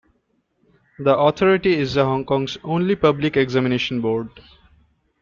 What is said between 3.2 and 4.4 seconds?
examination board.